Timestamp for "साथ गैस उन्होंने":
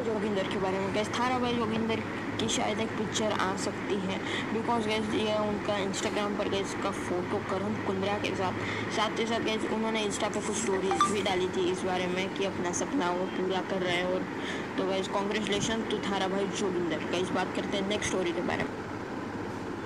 9.26-10.04